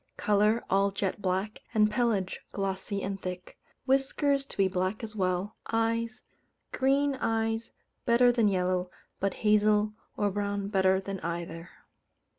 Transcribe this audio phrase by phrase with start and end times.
[0.17, 3.59] Colour, all jet black, and pelage glossy and thick.
[3.85, 5.57] Whiskers to be black as well.
[5.67, 6.23] Eyes:
[6.71, 7.69] green eyes
[8.03, 11.69] better than yellow, but hazel or brown better than either.